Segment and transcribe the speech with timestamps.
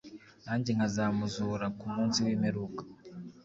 [0.45, 2.81] nanjye nkazamuzura ku munsi w'imperuka.